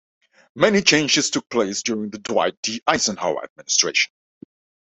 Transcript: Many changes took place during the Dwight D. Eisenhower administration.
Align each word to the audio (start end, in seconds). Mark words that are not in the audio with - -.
Many 0.55 0.81
changes 0.81 1.29
took 1.29 1.47
place 1.47 1.83
during 1.83 2.09
the 2.09 2.17
Dwight 2.17 2.59
D. 2.63 2.81
Eisenhower 2.87 3.43
administration. 3.43 4.11